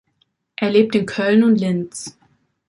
Er 0.55 0.71
lebt 0.71 0.95
in 0.95 1.05
Köln 1.05 1.43
und 1.43 1.57
Linz. 1.57 2.17